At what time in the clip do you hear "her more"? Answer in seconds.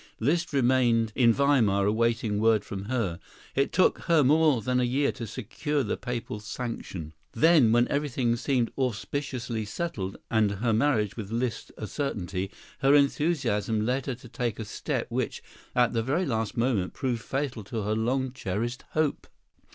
4.05-4.59